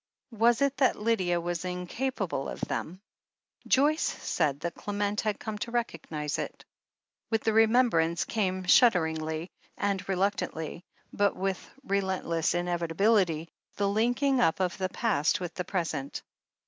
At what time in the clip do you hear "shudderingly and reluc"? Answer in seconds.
8.65-10.37